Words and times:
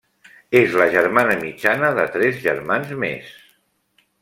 És 0.59 0.77
la 0.81 0.87
germana 0.95 1.35
mitjana 1.43 1.93
de 2.01 2.07
tres 2.17 2.41
germans 2.47 2.95
més. 3.05 3.31